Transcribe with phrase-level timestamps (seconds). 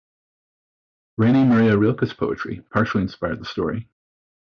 [1.17, 3.87] Rainer Maria Rilke's poetry partially inspired the story.